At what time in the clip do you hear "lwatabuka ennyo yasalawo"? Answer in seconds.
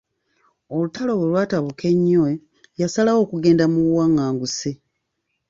1.31-3.19